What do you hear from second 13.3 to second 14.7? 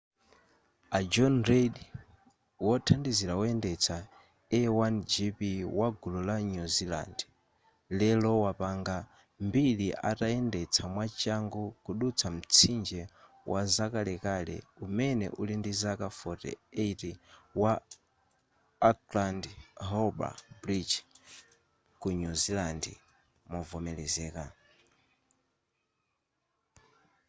wazakalekale